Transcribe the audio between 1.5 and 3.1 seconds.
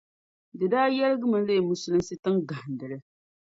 musulinsi tiŋ gahindili.